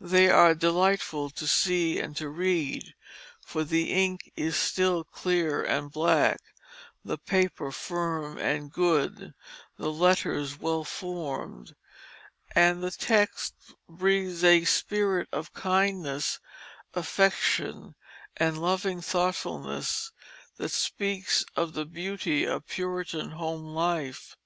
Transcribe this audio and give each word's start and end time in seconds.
They 0.00 0.30
are 0.30 0.54
delightful 0.54 1.28
to 1.28 1.46
see 1.46 1.98
and 2.00 2.16
to 2.16 2.30
read, 2.30 2.94
for 3.44 3.62
the 3.62 3.92
ink 3.92 4.32
is 4.34 4.56
still 4.56 5.04
clear 5.04 5.62
and 5.62 5.92
black, 5.92 6.40
the 7.04 7.18
paper 7.18 7.70
firm 7.70 8.38
and 8.38 8.72
good, 8.72 9.34
the 9.76 9.92
letters 9.92 10.58
well 10.58 10.82
formed, 10.82 11.76
and 12.54 12.82
the 12.82 12.90
text 12.90 13.52
breathes 13.86 14.42
a 14.42 14.64
spirit 14.64 15.28
of 15.30 15.52
kindness, 15.52 16.40
affection, 16.94 17.96
and 18.38 18.56
loving 18.56 19.02
thoughtfulness 19.02 20.10
that 20.56 20.70
speaks 20.70 21.44
of 21.54 21.74
the 21.74 21.84
beauty 21.84 22.46
of 22.46 22.66
Puritan 22.66 23.32
home 23.32 23.74
life. 23.74 24.38